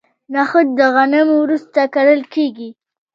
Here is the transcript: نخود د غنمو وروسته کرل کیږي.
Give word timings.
نخود 0.33 0.67
د 0.77 0.79
غنمو 0.95 1.35
وروسته 1.43 1.79
کرل 1.93 2.21
کیږي. 2.33 2.69